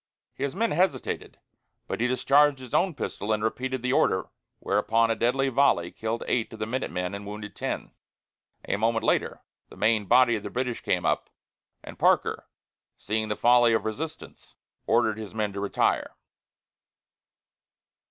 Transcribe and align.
His 0.33 0.55
men 0.55 0.71
hesitated, 0.71 1.39
but 1.85 2.01
he 2.01 2.07
discharged 2.07 2.57
his 2.57 2.73
own 2.73 2.95
pistol 2.95 3.31
and 3.31 3.43
repeated 3.43 3.83
the 3.83 3.93
order, 3.93 4.29
whereupon 4.57 5.11
a 5.11 5.15
deadly 5.15 5.47
volley 5.49 5.91
killed 5.91 6.23
eight 6.27 6.51
of 6.51 6.57
the 6.57 6.65
minute 6.65 6.89
men 6.89 7.13
and 7.13 7.23
wounded 7.27 7.55
ten. 7.55 7.91
A 8.67 8.77
moment 8.77 9.05
later, 9.05 9.43
the 9.69 9.77
main 9.77 10.05
body 10.05 10.35
of 10.35 10.41
the 10.41 10.49
British 10.49 10.81
came 10.81 11.05
up, 11.05 11.29
and 11.83 11.99
Parker, 11.99 12.47
seeing 12.97 13.27
the 13.27 13.35
folly 13.35 13.73
of 13.73 13.85
resistance, 13.85 14.55
ordered 14.87 15.19
his 15.19 15.35
men 15.35 15.53
to 15.53 15.59
retire. 15.59 16.15